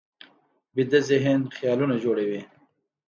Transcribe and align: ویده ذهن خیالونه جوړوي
ویده 0.75 0.99
ذهن 1.09 1.39
خیالونه 1.55 1.95
جوړوي 2.03 2.41